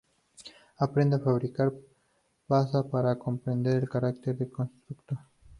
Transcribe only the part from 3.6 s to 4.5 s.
su carácter de